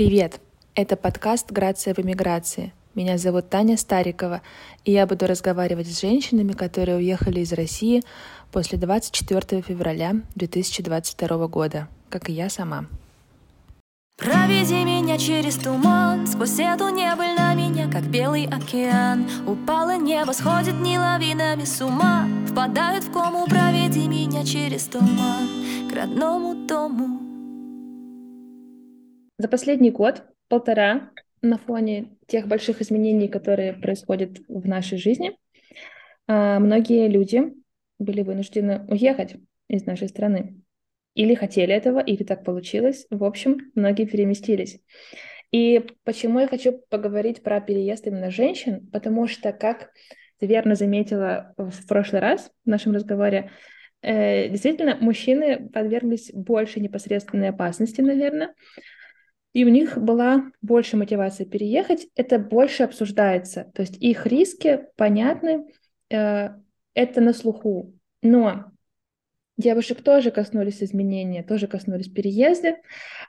[0.00, 0.40] Привет!
[0.74, 2.72] Это подкаст «Грация в эмиграции».
[2.94, 4.40] Меня зовут Таня Старикова,
[4.86, 8.02] и я буду разговаривать с женщинами, которые уехали из России
[8.50, 12.86] после 24 февраля 2022 года, как и я сама.
[14.16, 20.80] Проведи меня через туман Сквозь эту небыль на меня, как белый океан Упало небо, сходит
[20.80, 25.46] не лавинами с ума Впадают в кому, проведи меня через туман
[25.90, 27.29] К родному дому
[29.40, 35.34] За последний год, полтора, на фоне тех больших изменений, которые происходят в нашей жизни,
[36.28, 37.54] а, многие люди
[37.98, 39.36] были вынуждены уехать
[39.66, 40.60] из нашей страны.
[41.14, 43.06] Или хотели этого, или так получилось.
[43.08, 44.78] В общем, многие переместились.
[45.52, 48.90] И почему я хочу поговорить про переезд именно женщин?
[48.92, 49.90] Потому что, как
[50.38, 53.50] ты верно заметила в прошлый раз в нашем разговоре,
[54.02, 58.54] э, действительно, мужчины подверглись больше непосредственной опасности, наверное,
[59.52, 63.70] и у них была больше мотивации переехать, это больше обсуждается.
[63.74, 65.66] То есть их риски понятны,
[66.10, 66.50] э,
[66.94, 67.92] это на слуху.
[68.22, 68.66] Но
[69.56, 72.76] девушек тоже коснулись изменения, тоже коснулись переезда.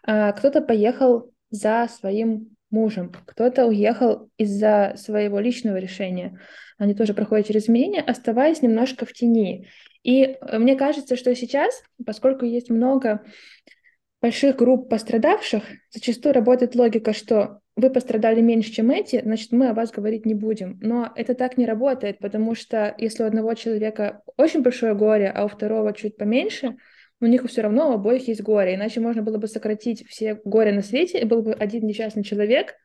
[0.05, 6.39] Э, кто-то поехал за своим мужем, кто-то уехал из-за своего личного решения.
[6.78, 9.67] Они тоже проходят через изменения, оставаясь немножко в тени.
[10.03, 13.23] И э, мне кажется, что сейчас, поскольку есть много
[14.22, 19.73] больших групп пострадавших зачастую работает логика, что вы пострадали меньше, чем эти, значит, мы о
[19.73, 20.78] вас говорить не будем.
[20.81, 25.45] Но это так не работает, потому что если у одного человека очень большое горе, а
[25.45, 26.78] у второго чуть поменьше,
[27.22, 28.75] у них все равно у обоих есть горе.
[28.75, 32.75] Иначе можно было бы сократить все горе на свете, и был бы один несчастный человек,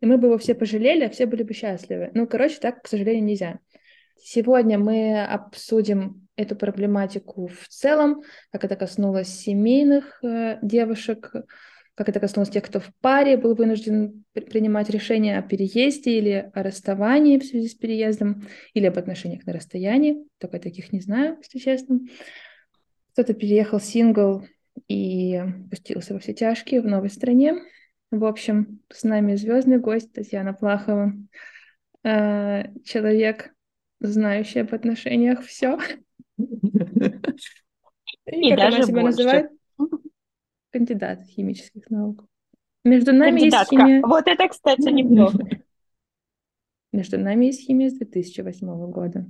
[0.00, 2.10] и мы бы его все пожалели, а все были бы счастливы.
[2.14, 3.58] Ну, короче, так, к сожалению, нельзя.
[4.16, 11.32] Сегодня мы обсудим эту проблематику в целом, как это коснулось семейных э, девушек,
[11.94, 16.62] как это коснулось тех, кто в паре был вынужден принимать решение о переезде или о
[16.62, 20.24] расставании в связи с переездом, или об отношениях на расстоянии.
[20.38, 22.00] Только таких не знаю, если честно.
[23.12, 24.46] Кто-то переехал сингл
[24.88, 27.54] и пустился во все тяжкие в новой стране.
[28.10, 31.12] В общем, с нами звездный гость Татьяна Плахова,
[32.02, 33.52] э, человек,
[34.00, 35.78] знающий об отношениях все.
[38.26, 39.50] И, даже она себя называет?
[40.70, 42.24] Кандидат химических наук.
[42.84, 43.74] Между нами Кандидатка.
[43.74, 44.02] есть химия...
[44.06, 45.38] Вот это, кстати, неплохо.
[46.92, 49.26] Между нами есть химия с 2008 года.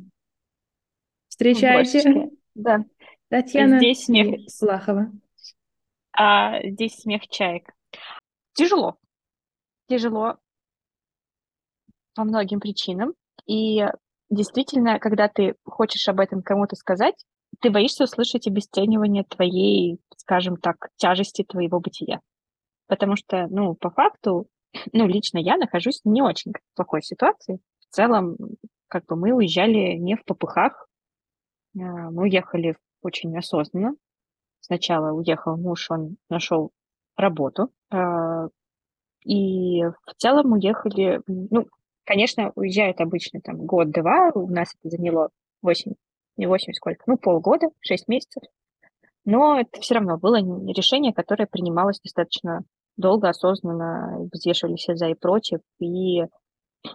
[1.29, 2.31] Встречайте.
[2.55, 2.85] Да.
[3.29, 4.41] Татьяна здесь смех...
[4.49, 5.13] Слахова.
[6.13, 7.71] А, здесь смех чаек.
[8.55, 8.99] Тяжело.
[9.89, 10.39] Тяжело
[12.15, 13.15] по многим причинам.
[13.47, 13.83] И
[14.31, 17.15] действительно, когда ты хочешь об этом кому-то сказать,
[17.61, 22.21] ты боишься услышать обесценивание твоей, скажем так, тяжести твоего бытия.
[22.87, 24.47] Потому что, ну, по факту,
[24.93, 27.59] ну, лично я нахожусь в не очень плохой ситуации.
[27.91, 28.37] В целом,
[28.89, 30.87] как бы мы уезжали не в попыхах,
[31.77, 31.81] а,
[32.11, 33.95] мы уехали очень осознанно.
[34.61, 36.71] Сначала уехал муж, он нашел
[37.17, 38.49] работу, а,
[39.25, 41.67] и в целом уехали, ну,
[42.11, 45.29] Конечно, уезжают обычно там год-два, у нас это заняло
[45.63, 45.93] 8,
[46.39, 48.43] не 8 сколько, ну полгода, 6 месяцев.
[49.25, 50.39] Но это все равно было
[50.73, 52.63] решение, которое принималось достаточно
[52.97, 56.23] долго, осознанно, взвешивали все за и против, и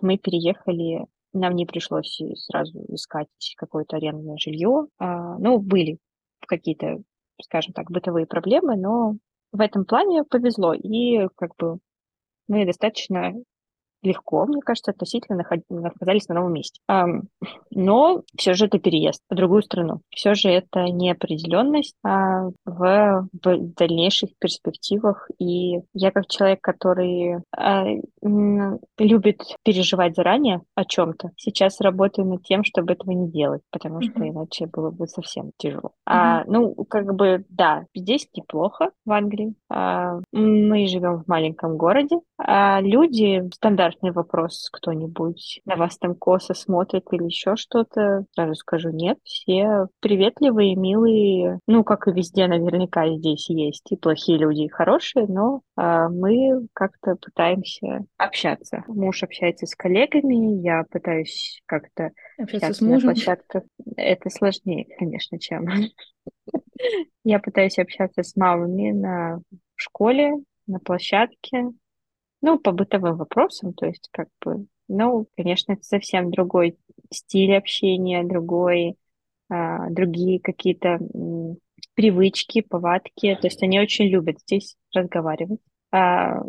[0.01, 4.87] мы переехали, нам не пришлось сразу искать какое-то арендное жилье.
[4.99, 5.97] А, ну, были
[6.45, 6.97] какие-то,
[7.41, 9.15] скажем так, бытовые проблемы, но
[9.53, 11.77] в этом плане повезло, и как бы
[12.49, 13.31] мы достаточно
[14.05, 16.79] легко, мне кажется, относительно оказались на новом месте.
[17.71, 20.01] Но все же это переезд в другую страну.
[20.09, 25.29] Все же это неопределенность а в, в дальнейших перспективах.
[25.39, 27.85] И я как человек, который а,
[28.97, 34.11] любит переживать заранее о чем-то, сейчас работаю над тем, чтобы этого не делать, потому что
[34.11, 34.29] mm-hmm.
[34.29, 35.89] иначе было бы совсем тяжело.
[35.89, 35.91] Mm-hmm.
[36.05, 39.55] А, ну, как бы, да, здесь неплохо в Англии.
[39.69, 42.17] А, мы живем в маленьком городе.
[42.38, 48.56] А люди стандарт стандартный вопрос кто-нибудь на вас там косо смотрит или еще что-то, сразу
[48.56, 49.18] скажу нет.
[49.24, 51.59] Все приветливые, милые.
[51.68, 56.68] Ну, как и везде, наверняка здесь есть и плохие люди, и хорошие, но а, мы
[56.74, 58.83] как-то пытаемся общаться.
[58.88, 63.09] Муж общается с коллегами, я пытаюсь как-то общаться с мужем.
[63.09, 63.63] На площадках.
[63.95, 65.68] Это сложнее, конечно, чем
[67.24, 69.39] я пытаюсь общаться с мамами на
[69.75, 70.33] школе,
[70.68, 71.71] на площадке,
[72.45, 76.77] ну, по бытовым вопросам, то есть как бы, ну, конечно, это совсем другой
[77.12, 78.97] стиль общения, другой,
[79.50, 81.00] а, другие какие-то
[81.95, 85.59] привычки, повадки, то есть они очень любят здесь разговаривать.
[85.92, 86.44] А,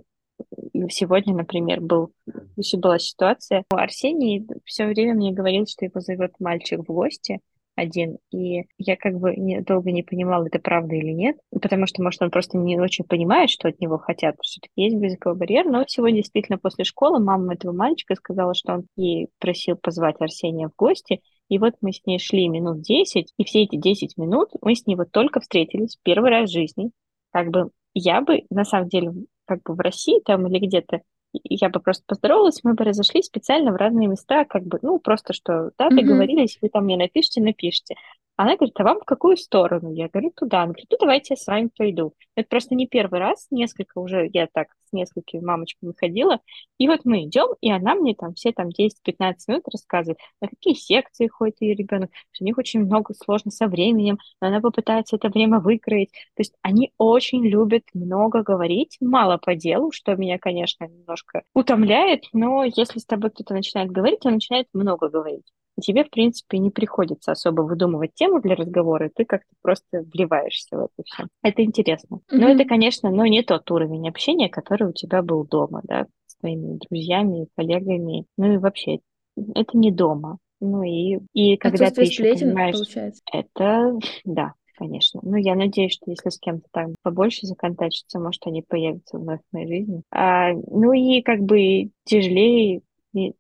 [0.91, 2.13] сегодня, например, был,
[2.57, 3.65] еще была ситуация.
[3.71, 7.41] Арсений все время мне говорил, что его зовет мальчик в гости,
[7.77, 8.19] один.
[8.33, 12.21] И я как бы не, долго не понимала, это правда или нет, потому что, может,
[12.23, 15.67] он просто не очень понимает, что от него хотят, все-таки есть языковой барьер.
[15.67, 20.69] Но сегодня действительно после школы мама этого мальчика сказала, что он ей просил позвать Арсения
[20.69, 24.51] в гости, и вот мы с ней шли минут 10, и все эти 10 минут
[24.63, 26.91] мы с ней вот только встретились первый раз в жизни.
[27.31, 29.13] Как бы я бы, на самом деле,
[29.45, 31.03] как бы в России там или где-то
[31.45, 35.33] я бы просто поздоровалась, мы бы разошлись специально в разные места, как бы, ну, просто
[35.33, 36.59] что, да, договорились, mm-hmm.
[36.63, 37.97] вы там мне напишите, напишите.
[38.37, 39.91] Она говорит, а вам в какую сторону?
[39.93, 40.59] Я говорю, туда.
[40.59, 42.13] Она говорит, ну, давайте я с вами пойду.
[42.35, 46.41] Это просто не первый раз, несколько уже, я так с несколькими мамочками ходила,
[46.79, 50.75] и вот мы идем, и она мне там все там 10-15 минут рассказывает, на какие
[50.75, 55.17] секции ходит ее ребенок, что у них очень много сложно со временем, но она попытается
[55.17, 56.13] это время выкроить.
[56.35, 62.25] То есть они очень любят много говорить, мало по делу, что меня, конечно, немножко утомляет,
[62.33, 65.47] но если с тобой кто-то начинает говорить, он начинает много говорить
[65.81, 70.81] тебе, в принципе, не приходится особо выдумывать тему для разговора, ты как-то просто вливаешься в
[70.81, 71.25] это все.
[71.43, 72.17] Это интересно.
[72.17, 72.39] Mm-hmm.
[72.39, 76.37] Но это, конечно, но не тот уровень общения, который у тебя был дома, да, с
[76.37, 78.25] твоими друзьями, коллегами.
[78.37, 79.01] Ну и вообще,
[79.37, 80.39] это не дома.
[80.61, 82.75] Ну и, и когда ты еще понимаешь...
[82.75, 83.23] Получается.
[83.33, 85.21] Это, да, конечно.
[85.23, 89.55] Ну, я надеюсь, что если с кем-то там побольше законтачиться, может, они появятся вновь в
[89.55, 90.03] моей жизни.
[90.11, 92.81] А, ну и как бы тяжелее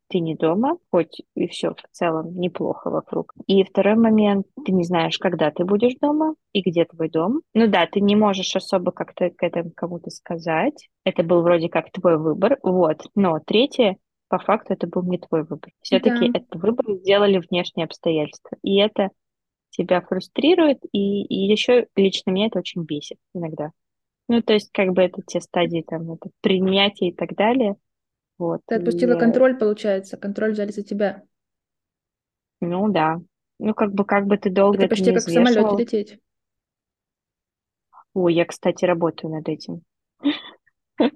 [0.08, 3.32] ты не дома, хоть и все в целом неплохо вокруг.
[3.46, 7.42] И второй момент, ты не знаешь, когда ты будешь дома и где твой дом.
[7.54, 10.88] Ну да, ты не можешь особо как-то к этому кому-то сказать.
[11.04, 13.02] Это был вроде как твой выбор, вот.
[13.14, 13.96] Но третье,
[14.28, 15.70] по факту это был не твой выбор.
[15.82, 16.38] Все-таки да.
[16.38, 18.56] этот выбор сделали внешние обстоятельства.
[18.62, 19.10] И это
[19.70, 23.72] тебя фрустрирует, и, и еще лично меня это очень бесит иногда.
[24.28, 27.76] Ну, то есть, как бы это те стадии, там, это принятие и так далее,
[28.38, 28.60] вот.
[28.66, 29.18] Ты отпустила и...
[29.18, 31.22] контроль, получается, контроль взяли за тебя.
[32.60, 33.20] Ну да.
[33.58, 36.20] Ну, как бы, как бы ты долго это, это почти как в самолете лететь.
[38.12, 39.82] Ой, я, кстати, работаю над этим.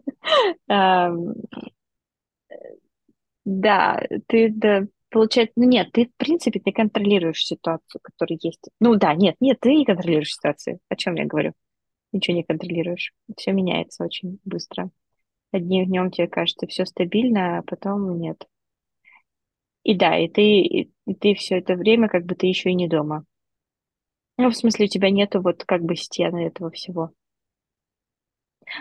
[3.46, 8.68] Да, ты, да, получается, ну нет, ты, в принципе, ты контролируешь ситуацию, которая есть.
[8.78, 10.78] Ну да, нет, нет, ты не контролируешь ситуацию.
[10.88, 11.54] О чем я говорю?
[12.12, 13.12] Ничего не контролируешь.
[13.36, 14.90] Все меняется очень быстро.
[15.52, 18.48] Одним днем тебе кажется все стабильно, а потом нет.
[19.82, 22.88] И да, и ты, и ты все это время как бы ты еще и не
[22.88, 23.24] дома.
[24.38, 27.12] Ну, в смысле, у тебя нету вот как бы стены этого всего.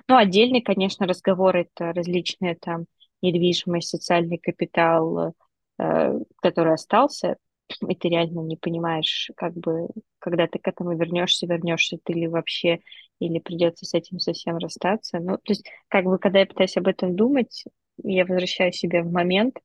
[0.07, 2.85] Ну, отдельный, конечно, разговор это различные там
[3.21, 5.33] недвижимость, социальный капитал,
[5.79, 7.37] э, который остался,
[7.87, 9.87] и ты реально не понимаешь, как бы,
[10.19, 12.79] когда ты к этому вернешься, вернешься ты ли вообще,
[13.19, 15.19] или придется с этим совсем расстаться.
[15.19, 17.65] Ну, то есть, как бы, когда я пытаюсь об этом думать,
[18.03, 19.59] я возвращаю себя в момент,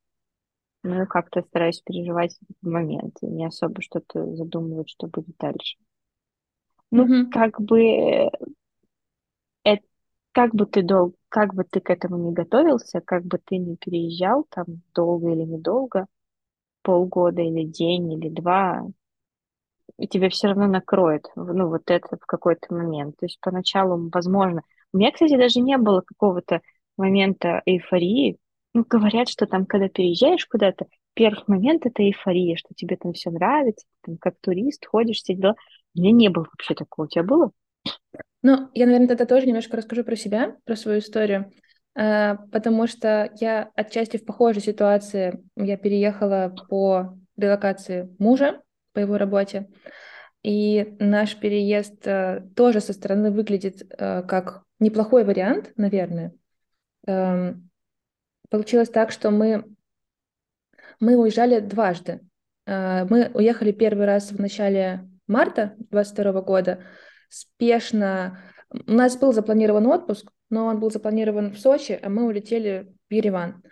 [0.83, 5.77] ну, как-то стараюсь переживать в момент, и не особо что-то задумывать, что будет дальше.
[6.91, 7.31] Ну, mm-hmm.
[7.31, 7.79] как бы,
[9.65, 9.83] это,
[10.33, 13.77] как бы ты долго, как бы ты к этому не готовился, как бы ты не
[13.77, 16.07] переезжал там долго или недолго,
[16.83, 18.87] полгода или день или два,
[19.99, 23.17] и тебя все равно накроет, ну, вот это в какой-то момент.
[23.19, 24.63] То есть поначалу, возможно...
[24.93, 26.61] У меня, кстати, даже не было какого-то
[26.97, 28.39] момента эйфории.
[28.75, 33.31] Ну, говорят, что там, когда переезжаешь куда-то, первый момент— это эйфория, что тебе там все
[33.31, 35.57] нравится, там, как турист ходишь, все дела.
[35.97, 37.07] У меня не было вообще такого.
[37.07, 37.51] У тебя было?
[38.43, 41.51] Ну, я, наверное, тогда тоже немножко расскажу про себя, про свою историю.
[41.97, 45.43] Э, потому что я отчасти в похожей ситуации.
[45.57, 48.61] Я переехала по релокации мужа
[48.95, 49.69] по его работе.
[50.43, 56.33] И наш переезд э, тоже со стороны выглядит э, как неплохой вариант, наверное.
[57.07, 57.71] Эм,
[58.51, 59.65] получилось так, что мы,
[61.01, 62.21] мы уезжали дважды.
[62.67, 66.83] Мы уехали первый раз в начале марта 22 года,
[67.29, 68.41] спешно.
[68.71, 73.13] У нас был запланирован отпуск, но он был запланирован в Сочи, а мы улетели в
[73.13, 73.63] Ереван.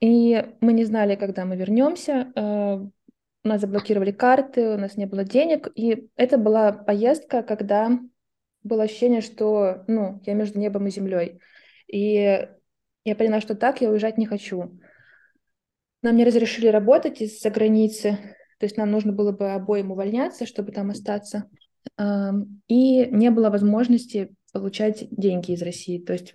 [0.00, 2.32] И мы не знали, когда мы вернемся.
[3.46, 5.68] А, у нас заблокировали карты, у нас не было денег.
[5.74, 7.98] И это была поездка, когда
[8.62, 11.40] было ощущение, что ну, я между небом и землей.
[11.86, 12.48] И
[13.04, 14.78] я поняла, что так я уезжать не хочу.
[16.02, 18.18] Нам не разрешили работать из-за границы,
[18.58, 21.48] то есть нам нужно было бы обоим увольняться, чтобы там остаться.
[22.68, 25.98] И не было возможности получать деньги из России.
[25.98, 26.34] То есть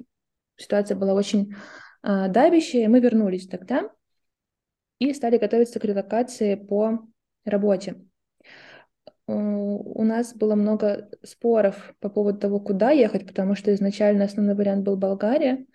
[0.55, 1.53] ситуация была очень
[2.03, 3.89] э, давящая, и мы вернулись тогда
[5.01, 6.99] и стали готовиться к релокации по
[7.43, 7.95] работе.
[9.25, 14.83] У нас было много споров по поводу того, куда ехать, потому что изначально основной вариант
[14.85, 15.65] был Болгария,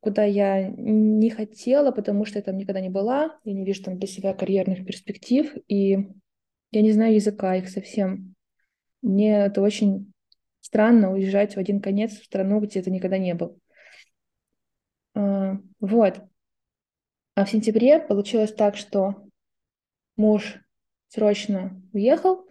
[0.00, 3.98] куда я не хотела, потому что я там никогда не была, я не вижу там
[3.98, 5.92] для себя карьерных перспектив, и
[6.72, 8.34] я не знаю языка их совсем.
[9.00, 10.12] Мне это очень
[10.60, 13.58] странно уезжать в один конец в страну, где это никогда не был.
[15.14, 16.20] А, вот.
[17.36, 19.14] А в сентябре получилось так, что
[20.16, 20.58] муж
[21.08, 22.48] срочно уехал,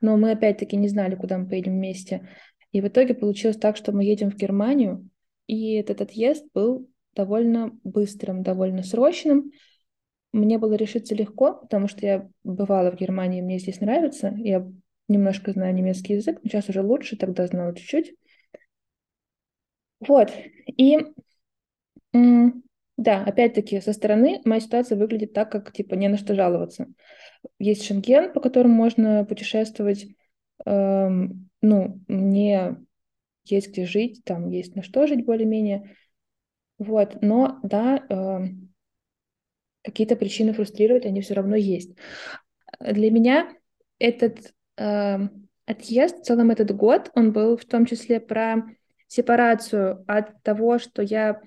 [0.00, 2.28] но мы опять-таки не знали, куда мы поедем вместе.
[2.70, 5.10] И в итоге получилось так, что мы едем в Германию,
[5.48, 9.50] и этот отъезд был довольно быстрым, довольно срочным.
[10.32, 14.64] Мне было решиться легко, потому что я бывала в Германии, мне здесь нравится, я
[15.08, 18.14] немножко знаю немецкий язык, но сейчас уже лучше, тогда знала чуть-чуть.
[19.98, 20.30] Вот,
[20.64, 20.98] и
[22.98, 26.88] да, опять-таки, со стороны моя ситуация выглядит так, как, типа, не на что жаловаться.
[27.60, 30.08] Есть Шенген, по которому можно путешествовать,
[30.66, 32.76] эм, ну, мне
[33.44, 35.94] есть где жить, там есть на что жить более-менее.
[36.78, 38.74] Вот, но, да, эм,
[39.84, 41.96] какие-то причины фрустрировать, они все равно есть.
[42.80, 43.48] Для меня
[44.00, 45.18] этот э,
[45.66, 48.64] отъезд, в целом этот год, он был в том числе про
[49.06, 51.40] сепарацию от того, что я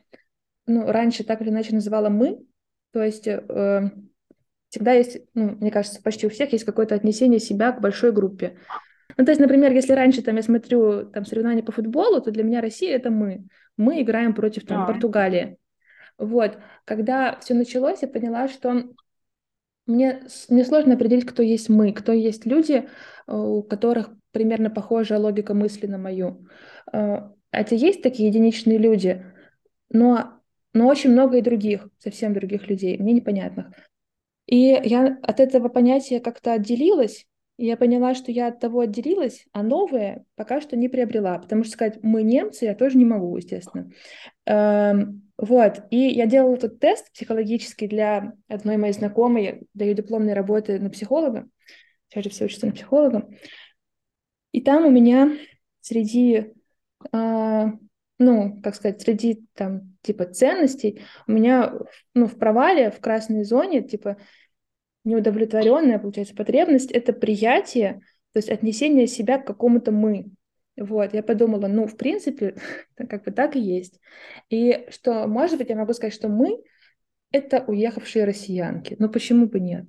[0.67, 2.45] ну, раньше так или иначе называла «мы»,
[2.91, 3.91] то есть э,
[4.69, 8.57] всегда есть, ну, мне кажется, почти у всех есть какое-то отнесение себя к большой группе.
[9.17, 12.43] Ну, то есть, например, если раньше там я смотрю там соревнования по футболу, то для
[12.43, 13.45] меня Россия это мы.
[13.77, 14.93] Мы играем против там, да.
[14.93, 15.57] Португалии.
[16.17, 16.57] Вот.
[16.85, 18.83] Когда все началось, я поняла, что
[19.85, 22.87] мне, мне сложно определить, кто есть мы, кто есть люди,
[23.27, 26.47] э, у которых примерно похожая логика мысли на мою.
[26.93, 29.25] Э, это есть такие единичные люди,
[29.89, 30.40] но
[30.73, 33.67] но очень много и других, совсем других людей, мне непонятных.
[34.45, 37.25] И я от этого понятия как-то отделилась,
[37.57, 41.63] и я поняла, что я от того отделилась, а новое пока что не приобрела, потому
[41.63, 43.91] что сказать «мы немцы» я тоже не могу, естественно.
[44.45, 50.33] Эм, вот, и я делала этот тест психологический для одной моей знакомой, для ее дипломной
[50.33, 51.47] работы на психолога,
[52.09, 53.29] сейчас же все учатся на психолога,
[54.51, 55.37] и там у меня
[55.81, 56.47] среди э,
[58.21, 61.73] ну, как сказать, среди там типа ценностей у меня
[62.13, 64.17] ну, в провале, в красной зоне, типа
[65.03, 68.01] неудовлетворенная, получается, потребность— это приятие,
[68.33, 70.27] то есть отнесение себя к какому-то «мы».
[70.77, 72.55] Вот, я подумала, ну, в принципе,
[72.95, 73.99] как бы так и есть.
[74.49, 76.61] И что, может быть, я могу сказать, что мы—
[77.31, 78.95] это уехавшие россиянки.
[78.99, 79.85] Ну, почему бы нет?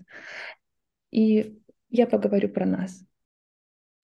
[1.11, 1.61] И
[1.91, 3.05] я поговорю про нас.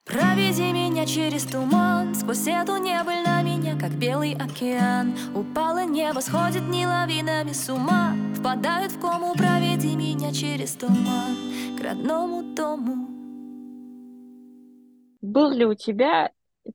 [0.05, 3.23] Проведи меня через туман Сквозь эту небыль
[3.69, 5.15] меня, как белый океан.
[5.35, 8.15] Упало небо, сходит не лавинами с ума.
[8.35, 11.37] Впадают в кому, проведи меня через туман.
[11.79, 13.09] К родному дому.
[15.21, 16.31] Был ли у тебя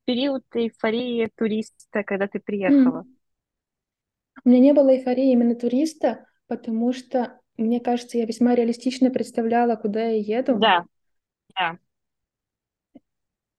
[0.05, 3.05] период эйфории туриста, когда ты приехала?
[4.43, 9.75] У меня не было эйфории именно туриста, потому что, мне кажется, я весьма реалистично представляла,
[9.75, 10.57] куда я еду.
[10.59, 10.85] Да,
[11.55, 11.77] да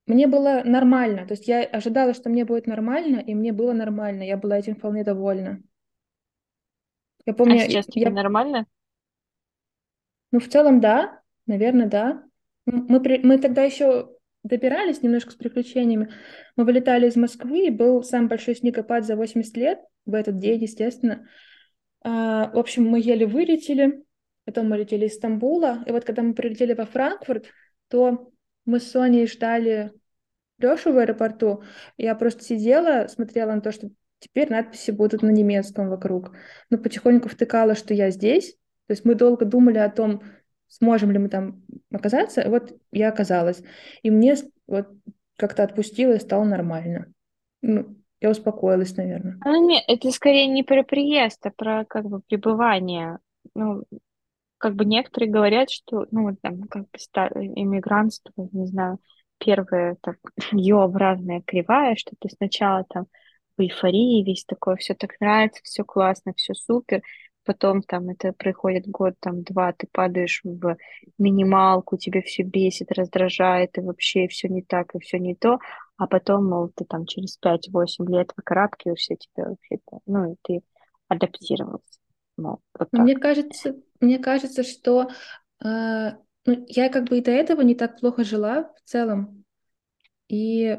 [0.07, 1.27] мне было нормально.
[1.27, 4.23] То есть я ожидала, что мне будет нормально, и мне было нормально.
[4.23, 5.63] Я была этим вполне довольна.
[7.25, 8.11] Я а помню, а сейчас тебе я...
[8.11, 8.67] нормально?
[10.31, 11.23] Ну, в целом, да.
[11.47, 12.23] Наверное, да.
[12.67, 13.19] Мы, при...
[13.19, 14.11] мы тогда еще
[14.43, 16.13] добирались немножко с приключениями.
[16.57, 20.63] Мы вылетали из Москвы, и был самый большой снегопад за 80 лет, в этот день,
[20.63, 21.27] естественно.
[22.03, 24.05] А, в общем, мы еле вылетели,
[24.45, 27.47] потом мы летели из Стамбула, и вот когда мы прилетели во Франкфурт,
[27.89, 28.31] то
[28.64, 29.92] мы с Соней ждали
[30.59, 31.62] Лешу в аэропорту.
[31.97, 36.33] Я просто сидела, смотрела на то, что теперь надписи будут на немецком вокруг.
[36.71, 38.52] Но потихоньку втыкала, что я здесь.
[38.87, 40.23] То есть мы долго думали о том,
[40.68, 42.40] сможем ли мы там оказаться.
[42.42, 43.62] И вот я оказалась.
[44.02, 44.88] И мне вот
[45.37, 47.12] как-то отпустило и стало нормально.
[47.62, 49.38] Ну, я успокоилась, наверное.
[49.44, 53.18] Ну, нет, это скорее не про приезд, а про как бы пребывание.
[53.54, 53.85] Ну,
[54.64, 56.99] как бы некоторые говорят, что, ну, там, как бы
[57.54, 58.99] иммигрантство, не знаю,
[59.37, 60.16] первая так
[60.52, 63.04] ю-образная кривая, что ты сначала там
[63.59, 67.02] в эйфории весь такой, все так нравится, все классно, все супер,
[67.44, 70.78] потом там это проходит год, там два, ты падаешь в
[71.18, 75.59] минималку, тебе все бесит, раздражает, и вообще все не так, и все не то,
[75.99, 80.62] а потом, мол, ты там через 5-8 лет выкарабкиваешься, тебе вообще, ну, и ты
[81.09, 82.04] адаптировался.
[82.37, 85.09] Мол, вот Мне кажется, мне кажется, что
[85.64, 86.11] э,
[86.47, 89.45] ну, я как бы и до этого не так плохо жила в целом.
[90.29, 90.79] И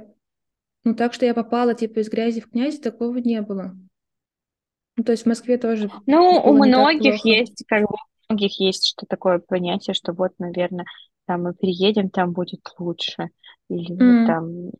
[0.83, 3.75] ну так что я попала типа из грязи в князи, такого не было.
[4.97, 5.89] Ну, то есть в Москве тоже.
[6.05, 7.95] Ну, у многих есть, как бы,
[8.29, 10.85] у многих есть что такое понятие, что вот, наверное,
[11.25, 13.29] там мы приедем, там будет лучше.
[13.69, 14.27] Или mm.
[14.27, 14.71] там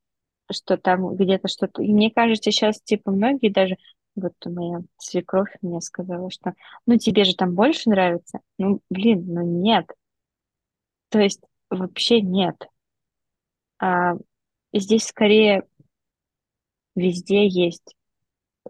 [0.52, 1.82] что там где-то что-то.
[1.82, 3.78] И мне кажется, сейчас, типа, многие даже
[4.16, 6.54] Вот моя свекровь мне сказала, что
[6.86, 8.40] ну тебе же там больше нравится.
[8.58, 9.92] Ну, блин, ну нет.
[11.10, 12.56] То есть вообще нет.
[13.80, 14.14] А,
[14.74, 15.64] здесь скорее
[16.96, 17.96] везде есть.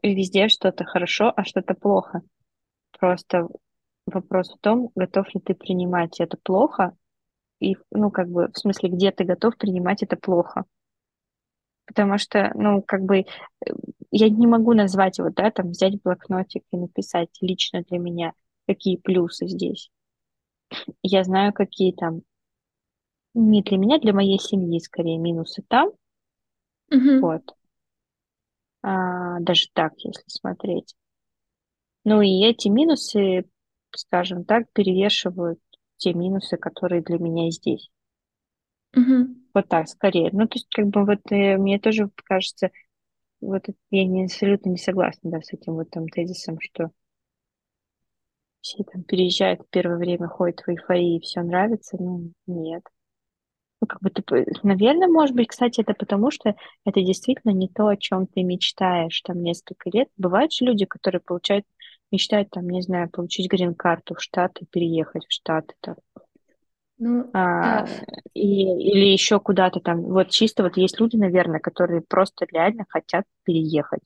[0.04, 2.22] Везде что-то хорошо, а что-то плохо.
[3.00, 3.48] Просто
[4.06, 6.96] вопрос в том, готов ли ты принимать это плохо,
[7.60, 10.66] и, ну, как бы, в смысле, где ты готов принимать это плохо.
[11.86, 13.26] Потому что, ну, как бы, э,
[14.12, 18.34] я не могу назвать его, да, там, взять блокнотик и написать лично для меня,
[18.68, 19.90] какие плюсы здесь.
[21.04, 22.22] Я знаю, какие там,
[23.36, 25.92] не для меня, для моей семьи, скорее, минусы там.
[26.92, 27.22] Мгм.
[27.22, 27.44] Вот.
[28.82, 30.96] А, даже так, если смотреть.
[32.06, 33.44] Ну и эти минусы,
[33.94, 35.60] скажем так, перевешивают
[35.98, 37.90] те минусы, которые для меня здесь.
[38.96, 39.45] Мгм.
[39.56, 40.30] Вот так, скорее.
[40.34, 42.70] Ну, то есть, как бы вот э, мне тоже кажется,
[43.42, 46.92] вот я не, абсолютно не согласна, да, с этим вот там тезисом, что
[48.62, 51.96] все там переезжают первое время, ходят в эйфории, все нравится.
[52.00, 52.84] Ну, нет.
[53.82, 54.24] Ну, как бы ты,
[54.64, 59.22] наверное, может быть, кстати, это потому, что это действительно не то, о чем ты мечтаешь
[59.22, 60.10] там несколько лет.
[60.18, 61.66] Бывают же люди, которые получают,
[62.12, 65.96] мечтают там, не знаю, получить грин-карту в Штаты, переехать в Штаты там.
[66.98, 67.86] Ну, А, да,
[68.34, 70.02] и, или еще куда-то там.
[70.04, 74.02] Вот чисто вот есть люди, наверное, которые просто реально хотят переехать.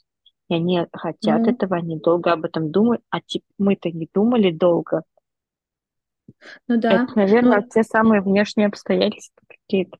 [0.49, 4.51] И они хотят ну, этого, они долго об этом думают, а типа мы-то не думали
[4.51, 5.03] долго.
[6.67, 9.97] ну Это, да, наверное, ну, те самые внешние обстоятельства какие-то.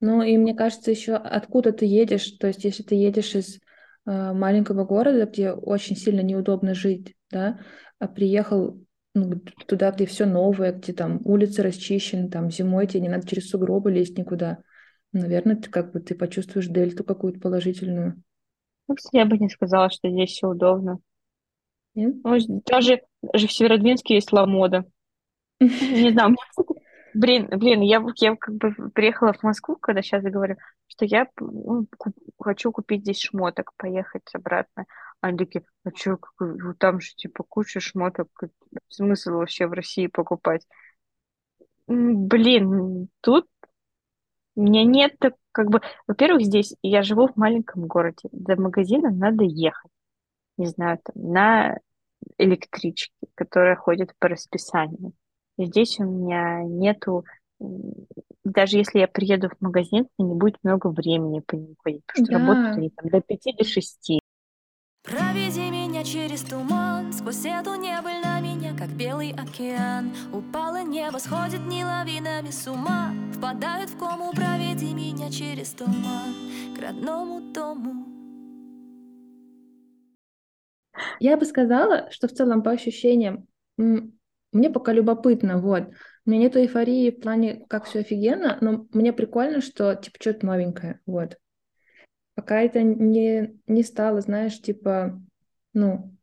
[0.00, 3.56] ну и мне кажется, еще откуда ты едешь, то есть если ты едешь из
[4.06, 7.60] э, маленького города, где очень сильно неудобно жить, да,
[7.98, 8.80] а приехал
[9.14, 13.48] ну, туда, где все новое, где там улицы расчищены, там зимой тебе не надо через
[13.50, 14.58] сугробы лезть никуда,
[15.12, 18.22] наверное, ты как бы ты почувствуешь дельту какую-то положительную,
[18.86, 20.98] Ну, я бы не сказала, что здесь все удобно.
[21.94, 22.14] нет?
[22.24, 24.84] Ну, даже, даже в Северодвинске есть ламода.
[25.60, 26.36] Не знаю,
[27.20, 31.86] блин, блин, я, я как бы приехала в Москву, когда сейчас говорю, что я ну,
[31.96, 34.86] ку- хочу купить здесь шмоток, поехать обратно.
[35.20, 36.18] Они такие, а что,
[36.78, 38.28] там же типа куча шмоток,
[38.88, 40.66] смысл вообще в России покупать?
[41.88, 43.46] Блин, тут
[44.56, 49.10] у меня нет, так- как бы, во-первых, здесь я живу в маленьком городе, до магазина
[49.10, 49.90] надо ехать,
[50.58, 51.78] не знаю, там, на
[52.38, 55.12] электрички, которая ходит по расписанию.
[55.58, 57.24] И здесь у меня нету,
[58.44, 62.26] даже если я приеду в магазин, мне не будет много времени по нему ходить, потому
[62.26, 64.20] что работают Да, они там до пяти, до шести.
[65.02, 70.12] Проведи меня через туман Сквозь эту небыль на меня, как белый океан.
[70.32, 73.12] Упало небо, сходит не лавинами с ума.
[73.34, 76.34] Впадают в кому, проведи меня через туман
[76.76, 78.06] К родному дому.
[81.20, 83.46] Я бы сказала, что в целом по ощущениям
[84.52, 85.88] мне пока любопытно, вот.
[86.24, 90.46] У меня нету эйфории в плане, как все офигенно, но мне прикольно, что, типа, что-то
[90.46, 91.36] новенькое, вот.
[92.34, 95.20] Пока это не, не стало, знаешь, типа,
[95.74, 96.14] ну,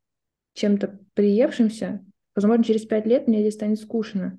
[0.53, 4.37] чем-то приевшимся, возможно, через пять лет мне здесь станет скучно.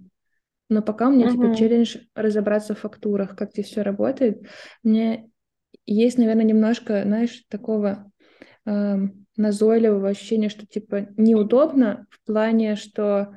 [0.68, 1.55] Но пока у меня, типа, Мгм.
[1.55, 4.42] челлендж разобраться в фактурах, как здесь все работает.
[4.83, 5.31] Мне
[5.85, 8.11] есть, наверное, немножко, знаешь, такого
[8.64, 13.37] эм, назойливого ощущения, что, типа, неудобно в плане, что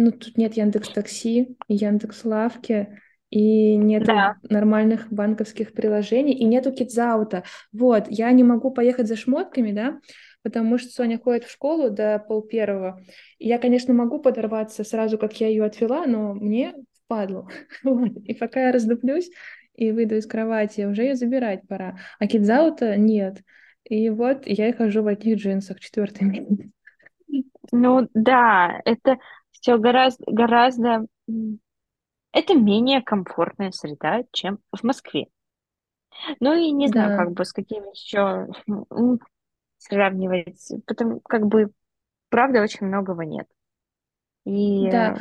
[0.00, 6.72] ну, тут нет Яндекс Такси, Яндекс Лавки, и нету Да, нормальных банковских приложений, и нету
[6.72, 7.44] Кидзаута.
[7.72, 10.00] Вот, я не могу поехать за шмотками, да,
[10.42, 13.00] потому что Соня ходит в школу до пол первого.
[13.38, 17.48] Я, конечно, могу подорваться сразу, как я ее отвела, но мне впадло.
[17.84, 18.10] Вот.
[18.24, 19.30] И пока я раздуплюсь
[19.74, 21.98] и выйду из кровати, уже ее забирать пора.
[22.18, 23.42] А Кидзаута нет.
[23.84, 26.70] И вот я и хожу в одних джинсах четвертый месяц.
[27.70, 29.18] ну да, это
[29.60, 31.06] все гораздо, гораздо,
[32.32, 35.28] это менее комфортная среда, чем в Москве.
[36.40, 38.48] Ну и не знаю, Да, как бы с какими еще
[39.78, 41.70] сравнивать, потому как бы
[42.30, 43.48] правда очень многого нет.
[44.44, 45.16] И да.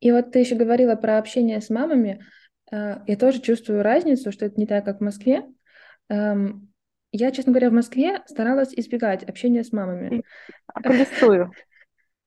[0.00, 2.24] И вот ты еще говорила про общение с мамами.
[2.72, 5.44] Э, Я тоже чувствую разницу, что это не так, как в Москве.
[6.08, 6.72] Эм,
[7.12, 10.18] Я, честно говоря, в Москве старалась избегать общения с мамами.
[10.82, 11.52] Полистую.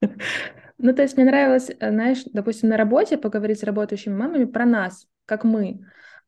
[0.78, 4.66] Ну, то есть мне нравилось, э, знаешь, допустим, на работе поговорить с работающими мамами про
[4.66, 5.82] нас, как мы,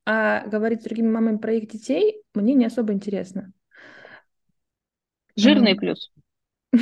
[0.06, 3.52] а говорить с другими мамами про их детей мне не особо интересно.
[5.36, 6.12] Жирный Эм, плюс.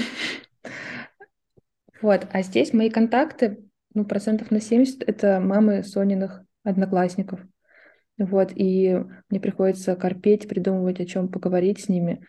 [2.02, 7.40] Вот, а здесь мои контакты, ну, процентов на 70 это мамы Сониных одноклассников.
[8.18, 8.96] Вот, и
[9.30, 12.24] мне приходится корпеть, придумывать, о чем поговорить с ними.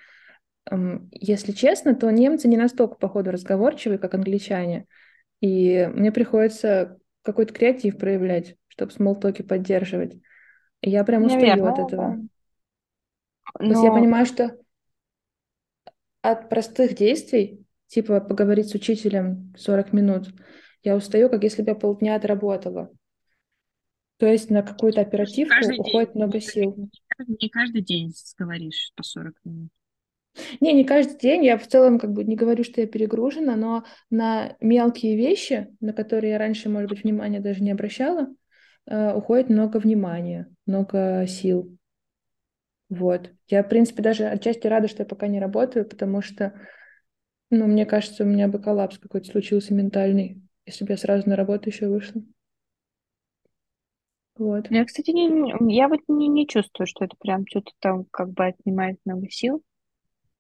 [1.13, 4.87] если честно, то немцы не настолько, походу, разговорчивые, как англичане.
[5.41, 10.17] И мне приходится какой-то креатив проявлять, чтобы смолтоки поддерживать.
[10.81, 12.17] И я прям устаю Наверное, от этого.
[12.17, 12.23] да.
[13.59, 14.57] То есть я Но понимаю, что
[16.23, 20.29] от простых действий, типа поговорить с учителем 40 минут,
[20.83, 22.91] я устаю, как если бы я полдня отработала.
[24.19, 26.91] То есть на какую-то оперативку каждый день, уходит много не, сил.
[27.19, 29.71] не каждый день говоришь по 40 минут.
[30.61, 31.45] Не, не каждый день.
[31.45, 35.93] Я в целом как бы не говорю, что я перегружена, но на мелкие вещи, на
[35.93, 38.29] которые я раньше, может быть, внимания даже не обращала,
[38.87, 41.77] э, уходит много внимания, много сил.
[42.89, 43.31] Вот.
[43.49, 46.53] Я, в принципе, даже отчасти рада, что я пока не работаю, потому что,
[47.51, 51.37] ну, мне кажется, у меня бы коллапс какой-то случился ментальный, если бы я сразу на
[51.37, 52.23] работу еще вышла.
[54.39, 54.67] Вот.
[54.71, 58.47] Я, кстати, не- я вот не, не чувствую, что это прям что-то там как бы
[58.47, 59.63] отнимает много сил.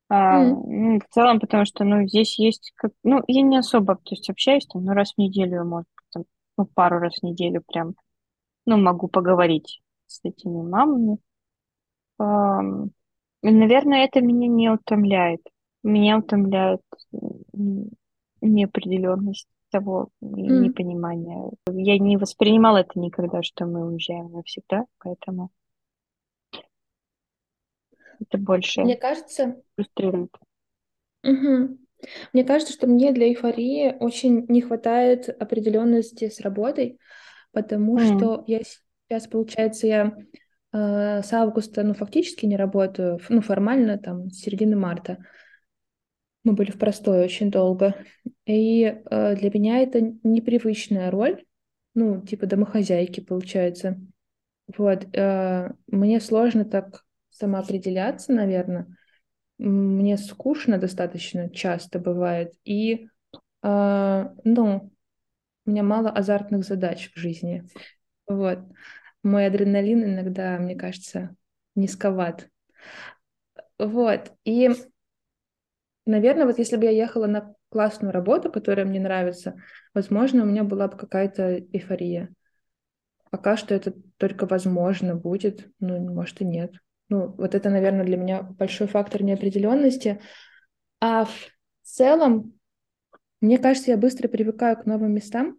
[0.09, 4.15] А, ну, в целом, потому что, ну, здесь есть как, ну, я не особо, то
[4.15, 6.25] есть общаюсь там, ну, раз в неделю, может, там,
[6.57, 7.95] ну, пару раз в неделю прям,
[8.67, 11.19] ну, могу поговорить с этими мамами.
[12.19, 12.91] Ам,
[13.43, 15.41] и, наверное, это меня не утомляет.
[15.83, 16.83] Меня утомляет
[18.41, 20.63] неопределенность того и м.
[20.63, 21.51] непонимание.
[21.73, 25.51] Я не воспринимала это никогда, что мы уезжаем навсегда, поэтому
[28.21, 30.31] это больше Мне кажется, фрустрирует.
[31.23, 31.79] мгм.
[32.33, 36.99] Мне кажется, что мне для эйфории очень не хватает определенности с работой,
[37.53, 38.61] потому М, что я
[39.09, 40.17] сейчас, получается, я
[40.73, 45.19] э, с августа, ну, фактически не работаю, ну, формально, там, с середины марта.
[46.45, 48.05] Мы были в простой очень долго.
[48.47, 51.45] И э, для меня это непривычная роль,
[51.95, 54.01] ну, типа домохозяйки, получается.
[54.77, 55.07] Вот.
[55.15, 57.06] э, мне сложно так
[57.39, 58.87] самоопределяться, наверное.
[59.59, 62.53] Мне скучно достаточно часто бывает.
[62.65, 63.09] И,
[63.63, 64.91] э, ну,
[65.65, 67.65] у меня мало азартных задач в жизни.
[68.29, 68.61] Вот.
[69.23, 71.35] Мой адреналин иногда, мне кажется,
[71.75, 72.49] низковат.
[73.79, 74.33] Вот.
[74.45, 74.71] И,
[76.05, 79.61] наверное, вот если бы я ехала на классную работу, которая мне нравится,
[79.93, 82.33] возможно, у меня была бы какая-то эйфория.
[83.31, 86.73] Пока что это только возможно будет, ну, может и нет.
[87.09, 90.21] Ну, вот это, наверное, для меня большой фактор неопределенности.
[91.01, 91.51] А в
[91.83, 92.59] целом,
[93.41, 95.57] мне кажется, я быстро привыкаю к новым местам.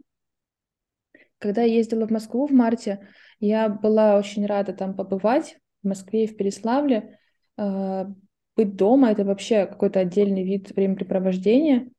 [1.38, 3.08] Когда я ездила в Москву в марте,
[3.40, 7.20] я была очень рада там побывать, в Москве и в Переславле.
[7.56, 8.08] А,
[8.56, 11.90] Быть дома— это вообще какой-то отдельный вид времяпрепровождения.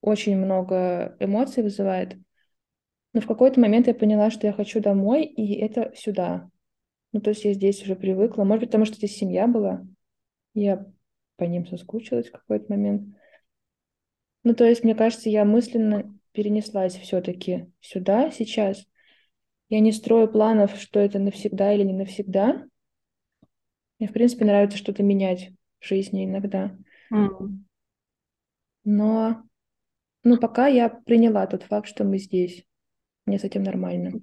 [0.00, 2.16] Очень много эмоций вызывает.
[3.12, 6.48] Но в какой-то момент я поняла, что я хочу домой, и это сюда.
[7.16, 8.44] Ну, то есть я здесь уже привыкла.
[8.44, 9.82] Может быть, потому что здесь семья была.
[10.52, 10.84] Я
[11.36, 13.16] по ним соскучилась в какой-то момент.
[14.42, 18.84] Ну, то есть, мне кажется, я мысленно перенеслась все-таки сюда, сейчас.
[19.70, 22.66] Я не строю планов, что это навсегда или не навсегда.
[23.98, 26.76] Мне, в принципе, нравится что-то менять в жизни иногда.
[27.10, 27.64] м.
[28.84, 29.42] Но,
[30.22, 32.66] ну, пока я приняла тот факт, что мы здесь.
[33.24, 34.20] Мне с этим нормально.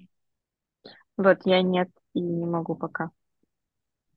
[1.18, 3.12] Вот я нет и не могу пока,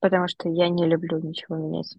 [0.01, 1.97] потому что я не люблю ничего менять.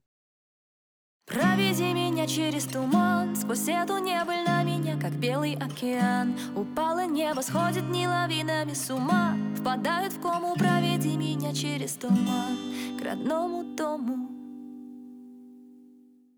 [1.27, 7.83] Проведи меня через туман Сквозь эту небыль на меня, как белый океан Упало небо, сходит
[7.89, 12.55] не лавинами с ума Впадают в кому, проведи меня через туман
[12.97, 14.29] К родному дому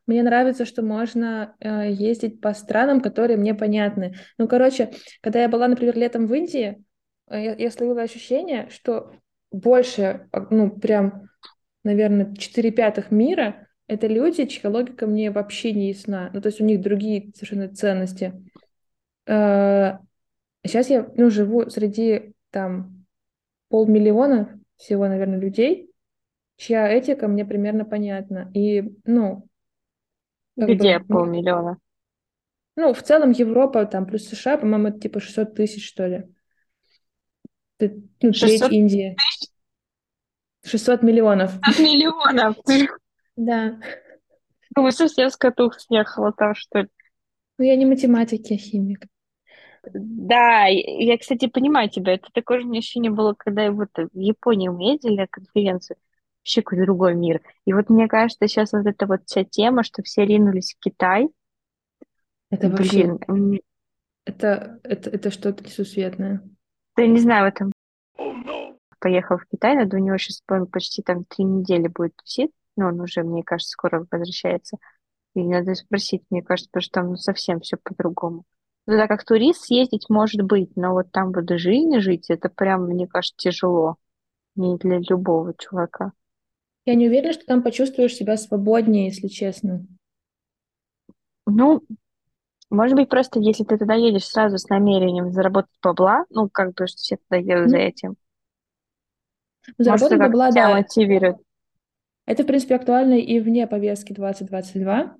[0.08, 4.16] Мне нравится, что можно э, ездить по странам, которые мне понятны.
[4.40, 4.92] Ну, короче,
[5.22, 6.84] когда я была, например, летом в Индии,
[7.30, 9.12] э, я, я словила ощущение, что
[9.52, 11.30] больше, а, ну, прям,
[11.84, 16.30] наверное, 4 пятых мира— это люди, чья логика мне вообще не ясна.
[16.34, 18.34] Ну, то есть у них другие совершенно ценности.
[19.26, 19.98] Э,
[20.66, 23.06] сейчас я, ну, живу среди, там,
[23.70, 25.92] полмиллиона всего, наверное, людей,
[26.58, 28.52] чья этика мне примерно понятна.
[28.54, 29.48] И, ну,
[30.56, 31.78] Где бы полмиллиона?
[32.76, 36.28] Ну, в целом Европа, там, плюс США, по-моему, это типа 600 тысяч, что ли.
[37.80, 39.16] Это, ну, треть 600 Индии.
[40.64, 41.54] 600 миллионов.
[41.80, 42.56] миллионов.
[42.66, 42.90] Ты
[43.36, 43.80] Да.
[44.76, 46.88] думаешь, совсем с катух съехала там, что ли?
[47.58, 49.06] Ну, я не математик, я химик.
[49.94, 52.14] Да, я, кстати, понимаю тебя.
[52.14, 55.98] Это такое же меня ощущение было, когда я вот в Японию мы ездили на конференцию.
[56.42, 57.42] Вообще какой-то другой мир.
[57.66, 61.30] И вот мне кажется, сейчас вот эта вот вся тема, что все ринулись в Китай.
[62.50, 63.62] Это вообще, Блин,
[64.26, 66.42] это, это, это что-то несусветное.
[67.00, 67.72] Да я не знаю, в этом
[69.00, 72.52] поехал в Китай, надо у него сейчас, по-моему, почти там три недели будет тусить.
[72.76, 74.76] Но он уже, мне кажется, скоро возвращается.
[75.34, 78.44] И И надо спросить, мне кажется, потому что там ну, совсем все по-другому.
[78.86, 83.08] Туда как турист съездить может быть, но вот там вот жизнь жить, это прям, мне
[83.08, 83.96] кажется, тяжело.
[84.56, 86.12] Не для любого чувака.
[86.86, 89.86] Я не уверена, что там почувствуешь себя свободнее, если честно.
[91.46, 91.82] Ну,
[92.70, 96.88] может быть, просто если ты туда едешь сразу с намерением заработать бабла, ну, как бы,
[96.88, 98.16] что все туда едут Ну, за этим.
[99.78, 100.76] Может, заработать бабла, да.
[100.76, 101.38] мотивирует.
[102.26, 105.16] Это, в принципе, актуально и вне повестки 2022.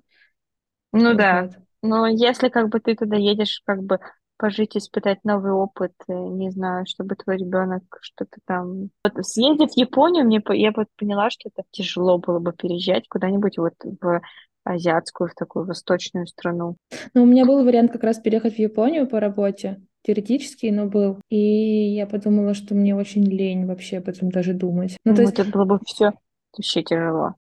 [0.92, 1.50] Ну да.
[1.82, 3.98] Но если как бы ты туда едешь, как бы
[4.36, 8.90] пожить, испытать новый опыт, э, не знаю, чтобы твой ребенок что-то там...
[9.04, 13.58] Вот съездив в Японию, мне, я вот поняла, что это тяжело было бы переезжать куда-нибудь
[13.58, 14.22] вот в
[14.64, 16.76] азиатскую, в такую восточную страну.
[17.14, 21.18] Но у меня был вариант как раз переехать в Японию по работе, теоретический, но был.
[21.28, 24.96] И я подумала, что мне очень лень вообще об этом даже думать.
[25.04, 26.12] Ну, то Ну, есть это было бы все
[26.56, 27.34] вообще тяжело.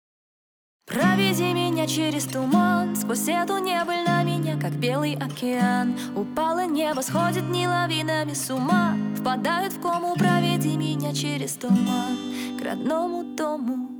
[0.87, 7.43] Проведи меня через туман Сквозь эту небыль на меня, как белый океан Упало небо, сходит
[7.49, 12.15] не лавинами с ума Впадают в кому, проведи меня через туман
[12.57, 13.96] К родному дому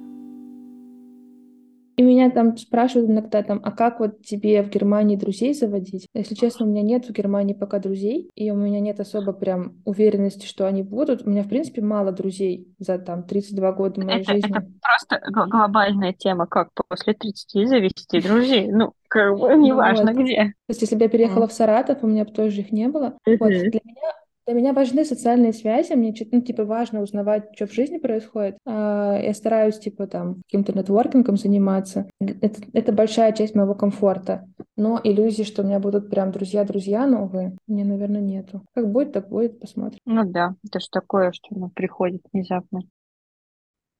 [1.98, 6.08] И меня там спрашивают иногда там, а как вот тебе в Германии друзей заводить?
[6.14, 9.82] Если честно, у меня нет в Германии пока друзей, и у меня нет особо прям
[9.84, 11.26] уверенности, что они будут.
[11.26, 14.78] У меня, в принципе, мало друзей за там 32 года моей Это, это жизни.
[14.80, 18.72] просто гл- глобальная тема, как после 30 завести друзей.
[18.72, 20.22] Ну, как бы, Ну неважно вот.
[20.22, 20.36] где.
[20.36, 23.18] То есть, если бы я переехала в Саратов, у меня бы тоже их не было.
[23.26, 23.40] Вот.
[23.40, 23.50] Мгм.
[23.50, 24.12] Для меня,
[24.48, 28.58] для меня важны социальные связи, мне ну, типа, важно узнавать, что в жизни происходит.
[28.66, 32.10] А, Я стараюсь, типа, там, каким-то нетворкингом заниматься.
[32.22, 34.48] Это, это большая часть моего комфорта.
[34.78, 38.62] Но иллюзии, что у меня будут прям друзья-друзья новые, мне, наверное, нету.
[38.74, 40.00] Как будет, так будет, посмотрим.
[40.06, 42.84] Ну да, это же такое, что оно приходит внезапно.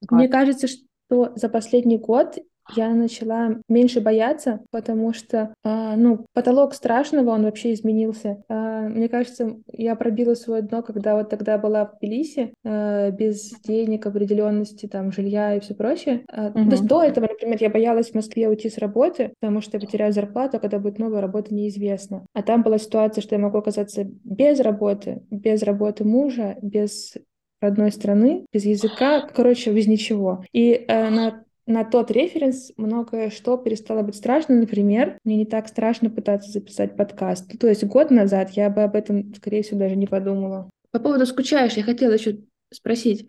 [0.10, 0.32] Мне Вот.
[0.32, 2.38] кажется, что за последний год
[2.76, 8.44] я начала меньше бояться, потому что, а, ну, потолок страшного, он вообще изменился.
[8.50, 13.52] А, мне кажется, я пробила свое дно, когда вот тогда была в Тбилиси, а, без
[13.62, 16.24] денег, определенности, там, жилья и все прочее.
[16.28, 19.78] А, то есть до этого, например, я боялась в Москве уйти с работы, потому что
[19.78, 22.26] я потеряю зарплату, а когда будет новая работа, неизвестно.
[22.34, 27.16] А там была ситуация, что я могу оказаться без работы, без работы мужа, без
[27.62, 30.44] родной страны, без языка, короче, без ничего.
[30.52, 34.56] И э, на, на тот референс многое что перестало быть страшно.
[34.56, 37.60] Например, мне не так страшно пытаться записать подкаст.
[37.60, 40.70] То есть год назад я бы об этом, скорее всего, даже не подумала.
[40.92, 42.40] По поводу скучаешь, я хотела еще
[42.74, 43.28] спросить,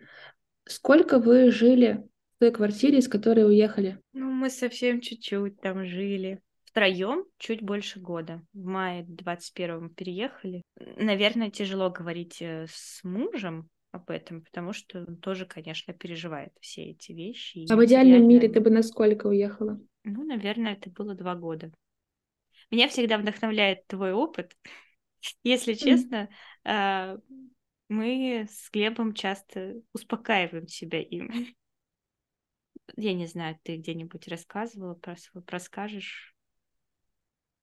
[0.65, 2.03] сколько вы жили
[2.37, 3.99] в той квартире, из которой уехали?
[4.13, 6.39] Ну, мы совсем чуть-чуть там жили.
[6.63, 8.41] Втроем чуть больше года.
[8.53, 10.61] В мае 21-м переехали.
[10.97, 16.83] Наверное, тяжело говорить э, с мужем об этом, потому что он тоже, конечно, переживает все
[16.91, 17.65] эти вещи.
[17.71, 19.79] А в идеальном мире реально- ты бы на сколько уехала?
[20.03, 21.71] Ну, наверное, это было два года.
[22.71, 24.55] Меня всегда вдохновляет твой опыт.
[25.43, 26.29] Если честно,
[26.63, 27.17] а,
[27.87, 31.31] мы с Глебом часто успокаиваем себя им.
[32.95, 36.35] Я не знаю, ты где-нибудь рассказывала про свой, расскажешь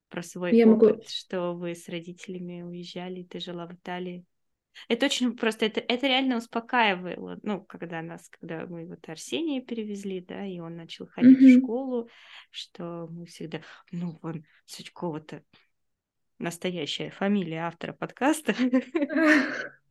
[0.08, 4.24] про свой Я могу- опыт, что вы с родителями уезжали, ты жила в Италии.
[4.88, 10.20] Это очень просто, это, это реально успокаивало, ну, когда нас, когда мы вот Арсения перевезли,
[10.20, 11.46] да, и он начал ходить Мгм.
[11.46, 12.08] в школу,
[12.50, 13.60] что мы всегда,
[13.92, 15.42] ну, вон, Сучкова-то
[16.38, 18.54] настоящая фамилия автора подкаста,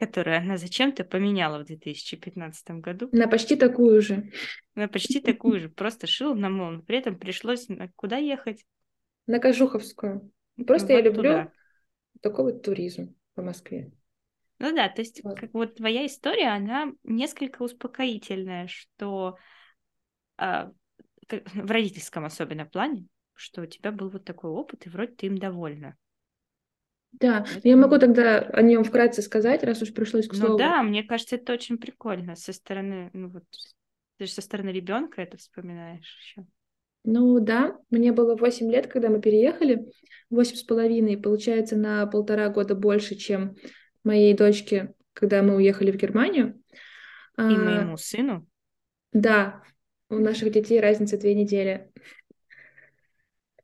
[0.00, 3.08] которую она зачем-то поменяла в 2015 году.
[3.12, 4.30] На почти такую же.
[4.74, 6.82] Она почти такую же, просто шила на молнию.
[6.82, 8.64] При этом пришлось на- куда ехать?
[9.26, 10.32] На Кожуховскую.
[10.66, 11.50] Просто я Вот люблю
[12.22, 13.90] такой вот туризм по Москве.
[14.58, 15.38] Ну да, то есть Вот.
[15.38, 19.38] как вот твоя история, она несколько успокоительная, что
[20.36, 25.26] как- в родительском особенно плане, что у тебя был вот такой опыт, и вроде ты
[25.26, 25.96] им довольна.
[27.12, 30.56] Да, но я могу тогда о нем вкратце сказать, раз уж пришлось к Ну слову.
[30.56, 33.44] да, мне кажется, это очень прикольно со стороны, ну вот,
[34.16, 36.46] ты же со стороны ребенка это вспоминаешь еще.
[37.04, 39.90] Ну да, мне было 8 лет, когда мы переехали,
[40.28, 43.56] восемь с половиной, получается, на полтора года больше, чем
[44.04, 46.60] моей дочке, когда мы уехали в Германию.
[47.38, 48.46] И А, моему сыну.
[49.12, 49.62] Да,
[50.08, 51.90] у наших детей разница две недели.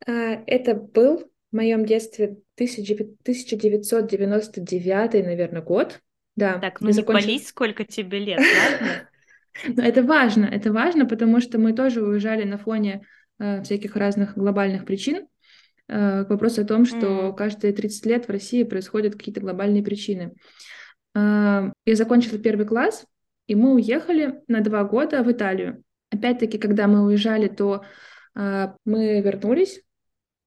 [0.07, 6.01] А, Это был в моем детстве 1999, наверное, год.
[6.37, 9.09] Да, Так, ну не закончила- пались, сколько тебе лет, ладно?
[9.77, 13.07] Но это важно, это важно, потому что мы тоже уезжали на фоне
[13.38, 15.27] всяких разных глобальных причин.
[15.88, 20.35] Э, к вопросу о том, что каждые 30 лет в России происходят какие-то глобальные причины.
[21.14, 23.07] Э, я закончила первый класс,
[23.46, 25.83] и мы уехали на два года в Италию.
[26.11, 27.85] Опять-таки, когда мы уезжали, то
[28.85, 29.81] мы вернулись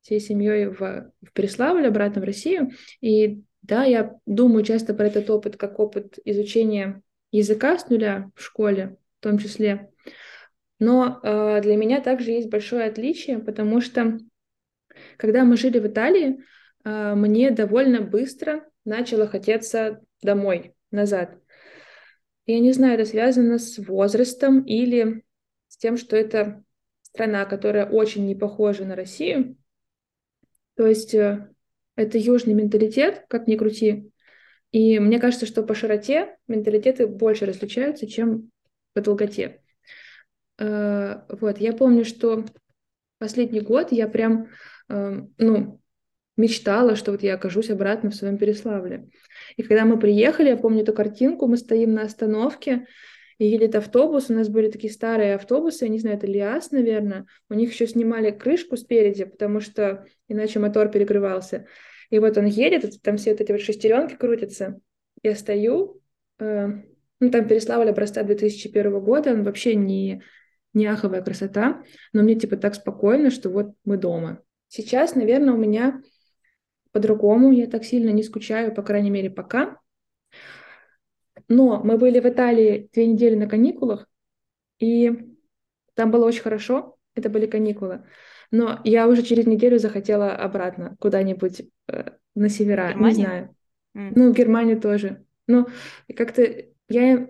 [0.02, 2.69] всей семьей в, в Переславль, обратно в Россию.
[3.02, 8.43] И да, я думаю часто про этот опыт как опыт изучения языка с нуля в
[8.43, 9.89] школе в том числе.
[10.80, 14.18] Но э, для меня также есть большое отличие, потому что
[15.18, 16.39] когда мы жили в Италии,
[16.86, 21.38] э, мне довольно быстро начало хотеться домой, назад.
[22.46, 25.24] Я не знаю, это связано с возрастом или
[25.68, 26.63] с тем, что это
[27.02, 29.58] страна, которая очень не похожа на Россию.
[30.76, 31.50] То есть э,
[31.96, 34.12] это южный менталитет, как ни крути.
[34.72, 38.52] И мне кажется, что по широте менталитеты больше различаются, чем
[38.94, 39.62] по долготе.
[40.60, 42.45] Э, вот, я помню, что
[43.17, 44.50] последний год я прям,
[44.89, 45.82] э, ну,
[46.38, 49.10] мечтала, что вот я окажусь обратно в своем Переславле.
[49.58, 52.88] И когда мы приехали, я помню эту картинку, мы стоим на остановке,
[53.39, 57.26] и едет автобус, у нас были такие старые автобусы, я не знаю, это Лиас, наверное,
[57.50, 61.65] у них еще снимали крышку спереди, потому что иначе мотор перегревался.
[62.10, 64.82] И вот он едет, там все вот эти вот шестеренки крутятся.
[65.24, 66.02] Я стою,
[66.39, 66.67] э,
[67.19, 70.22] ну там Переславль образца 2001 года, он вообще не,
[70.74, 74.42] не аховая красота, но мне типа так спокойно, что вот мы дома.
[74.68, 76.02] Сейчас, наверное, у меня
[76.92, 79.78] по-другому, я так сильно не скучаю, по крайней мере, пока.
[81.48, 84.08] Но мы были в Италии две недели на каникулах,
[84.80, 85.36] и
[85.96, 88.06] там было очень хорошо, это были каникулы.
[88.52, 93.16] Но я уже через неделю захотела обратно, куда-нибудь э, на севера, Германия?
[93.16, 93.56] не знаю.
[93.96, 94.14] Mm.
[94.16, 95.26] Ну, в Германию тоже.
[95.48, 95.68] Ну,
[96.16, 96.44] как-то
[96.88, 97.30] я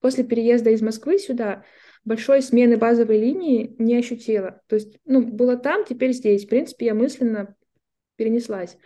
[0.00, 1.64] после переезда из Москвы сюда
[2.08, 4.62] большой смены базовой линии не ощутила.
[4.66, 6.46] То есть, ну, было там, теперь здесь.
[6.46, 7.54] В принципе, я мысленно
[8.16, 8.76] перенеслась.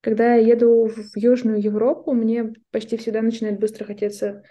[0.00, 4.44] Когда я еду в Южную Европу, мне почти всегда начинает быстро хотеться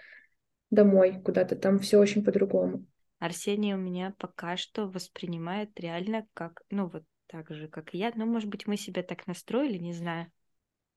[0.70, 1.54] домой куда-то.
[1.54, 2.84] Там все очень по-другому.
[3.20, 8.12] Арсений у меня пока что воспринимает реально как, ну вот так же, как и я.
[8.16, 10.26] Ну, может быть, мы себя так настроили, не знаю,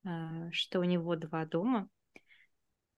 [0.03, 1.87] а, что у него два дома.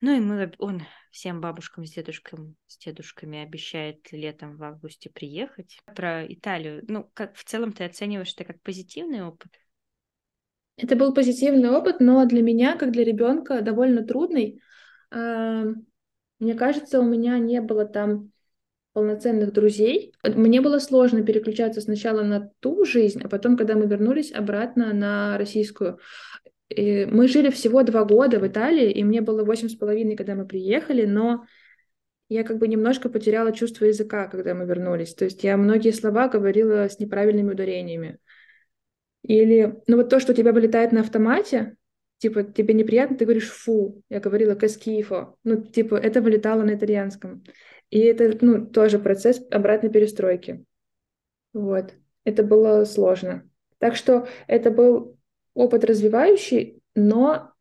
[0.01, 5.79] Ну и мы, он всем бабушкам с дедушками, с дедушками обещает летом в августе приехать.
[5.93, 9.51] Про Италию, ну, как в целом ты оцениваешь это как позитивный опыт?
[10.77, 14.61] Это был позитивный опыт, но для меня, как для ребенка, довольно трудный.
[15.11, 18.31] Мне кажется, у меня не было там
[18.93, 20.13] полноценных друзей.
[20.23, 25.37] Мне было сложно переключаться сначала на ту жизнь, а потом, когда мы вернулись обратно на
[25.37, 25.99] российскую.
[26.69, 30.35] И мы жили всего два года в Италии, и мне было восемь с половиной, когда
[30.35, 31.45] мы приехали, но
[32.29, 35.15] я как бы немножко потеряла чувство языка, когда мы вернулись.
[35.15, 38.19] То есть я многие слова говорила с неправильными ударениями.
[39.23, 41.75] Или, ну вот то, что у тебя вылетает на автомате,
[42.19, 47.43] типа, тебе неприятно, ты говоришь «фу», я говорила «каскифо», ну, типа, это вылетало на итальянском.
[47.89, 50.63] И это, ну, тоже процесс обратной перестройки.
[51.53, 51.93] Вот.
[52.25, 53.49] Это было сложно.
[53.79, 55.17] Так что это был
[55.59, 57.51] опыт развивающий, но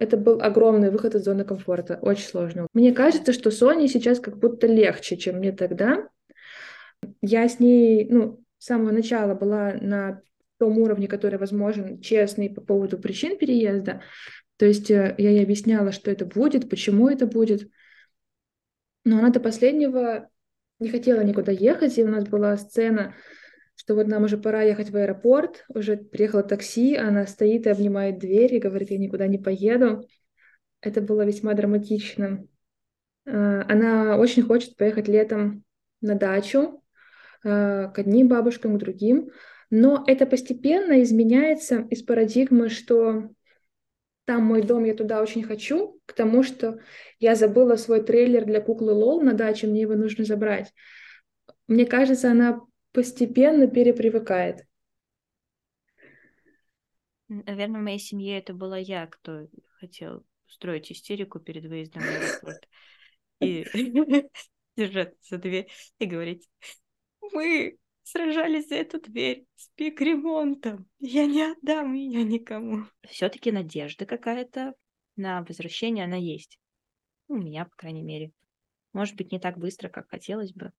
[0.00, 2.66] это был огромный выход из зоны комфорта, очень сложно.
[2.72, 6.08] Мне кажется, что Соне сейчас как будто легче, чем мне тогда.
[7.22, 10.20] Я с ней, ну, с самого начала была на
[10.58, 14.02] том уровне, который возможен, честный по поводу причин переезда.
[14.56, 17.70] То есть э, я ей объясняла, что это будет, почему это будет.
[19.04, 20.28] Но она до последнего
[20.80, 23.14] не хотела никуда ехать, и у нас была сцена,
[23.84, 28.18] что вот нам уже пора ехать в аэропорт, уже приехало такси, она стоит и обнимает
[28.18, 30.08] дверь и говорит, я никуда не поеду.
[30.80, 32.46] Это было весьма драматично.
[33.26, 35.64] Э, она очень хочет поехать летом
[36.00, 36.82] на дачу
[37.44, 39.30] э, к одним бабушкам, к другим,
[39.68, 43.28] но это постепенно изменяется из парадигмы, что
[44.24, 46.78] там мой дом, я туда очень хочу, к тому, что
[47.18, 50.72] я забыла свой трейлер для куклы Лол на даче, мне его нужно забрать.
[51.66, 52.62] Мне кажется, она
[52.94, 54.64] постепенно перепривыкает.
[57.28, 59.48] Наверное, в моей семье это была я, кто
[59.80, 62.68] хотел устроить истерику перед выездом в аэропорт
[63.40, 63.64] и
[64.76, 65.68] держать за дверь
[65.98, 66.48] и говорить,
[67.32, 70.86] мы сражались за эту дверь с пик-ремонтом.
[71.00, 72.84] Я не отдам ее никому.
[73.08, 74.74] Все-таки надежда какая-то
[75.16, 76.60] на возвращение она есть.
[77.26, 78.30] У меня, по крайней мере.
[78.92, 80.72] Может быть, не так быстро, как хотелось бы.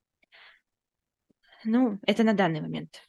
[1.65, 3.01] Ну, это на данный момент.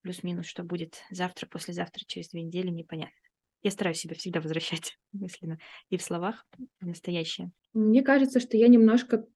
[0.00, 3.14] Плюс-минус, что будет завтра, послезавтра, через две недели, непонятно.
[3.62, 5.58] Я стараюсь себя всегда возвращать мысленно
[5.90, 6.46] и в словах
[6.80, 7.50] в настоящее.
[7.72, 9.26] Мне кажется, что я немножко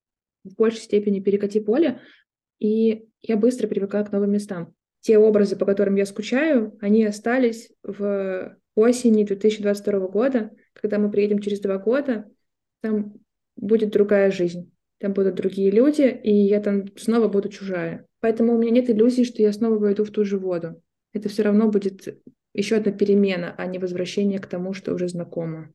[0.45, 2.01] в большей степени перекати поле,
[2.59, 4.75] и я быстро привыкаю к новым местам.
[5.01, 11.39] Те образы, по которым я скучаю, они остались в осени 2022 года, когда мы приедем
[11.41, 12.29] через два года,
[12.81, 13.15] там
[13.57, 18.07] будет другая жизнь, там будут другие люди, и я там снова буду чужая.
[18.21, 20.83] Поэтому у меня нет иллюзий, что я снова войду в ту же воду.
[21.13, 22.21] Это все равно будет
[22.55, 25.73] еще одна перемена, а не возвращение к тому, что уже знакомо.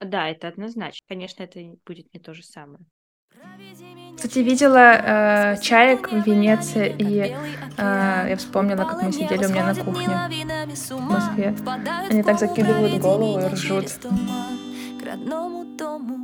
[0.00, 1.04] Да, это однозначно.
[1.08, 2.84] Конечно, это будет не то же самое.
[4.16, 7.34] Кстати, видела э, чаек в Венеции, и э,
[7.78, 10.14] я вспомнила, как мы сидели у меня на кухне
[10.90, 11.54] в Москве.
[12.10, 13.86] Они так закидывают голову и ржут.
[15.00, 16.21] К родному дому